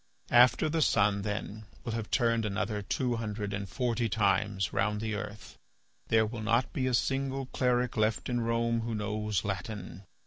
"After 0.45 0.67
the 0.67 0.81
sun, 0.81 1.21
then, 1.21 1.65
will 1.83 1.91
have 1.91 2.09
turned 2.09 2.43
another 2.43 2.81
two 2.81 3.17
hundred 3.17 3.53
and 3.53 3.69
forty 3.69 4.09
times 4.09 4.73
round 4.73 4.99
the 4.99 5.13
earth, 5.13 5.59
there 6.07 6.25
will 6.25 6.41
not 6.41 6.73
be 6.73 6.87
a 6.87 6.95
single 6.95 7.45
cleric 7.45 7.95
left 7.95 8.27
in 8.27 8.41
Rome 8.41 8.81
who 8.81 8.95
knows 8.95 9.43
Latin. 9.45 10.05